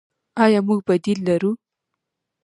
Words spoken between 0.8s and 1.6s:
بدیل لرو؟